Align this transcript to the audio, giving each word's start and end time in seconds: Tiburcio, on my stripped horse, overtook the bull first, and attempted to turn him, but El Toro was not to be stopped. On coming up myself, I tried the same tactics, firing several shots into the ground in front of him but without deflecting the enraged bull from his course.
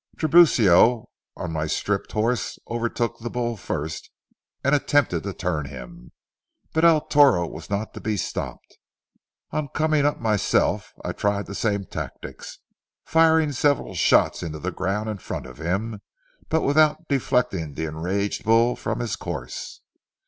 Tiburcio, 0.17 1.09
on 1.37 1.51
my 1.53 1.67
stripped 1.67 2.13
horse, 2.13 2.57
overtook 2.67 3.19
the 3.19 3.29
bull 3.29 3.55
first, 3.55 4.09
and 4.63 4.73
attempted 4.73 5.21
to 5.21 5.31
turn 5.31 5.65
him, 5.67 6.11
but 6.73 6.83
El 6.83 7.01
Toro 7.01 7.47
was 7.47 7.69
not 7.69 7.93
to 7.93 8.01
be 8.01 8.17
stopped. 8.17 8.79
On 9.51 9.67
coming 9.67 10.03
up 10.03 10.19
myself, 10.19 10.91
I 11.05 11.11
tried 11.11 11.45
the 11.45 11.53
same 11.53 11.85
tactics, 11.85 12.57
firing 13.05 13.51
several 13.51 13.93
shots 13.93 14.41
into 14.41 14.57
the 14.57 14.71
ground 14.71 15.07
in 15.07 15.19
front 15.19 15.45
of 15.45 15.59
him 15.59 16.01
but 16.49 16.61
without 16.61 17.07
deflecting 17.07 17.75
the 17.75 17.85
enraged 17.85 18.43
bull 18.43 18.75
from 18.75 19.01
his 19.01 19.15
course. 19.15 19.81